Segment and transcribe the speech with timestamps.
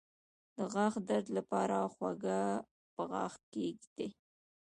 [0.55, 2.41] د غاښ درد لپاره هوږه
[2.93, 4.09] په غاښ کیږدئ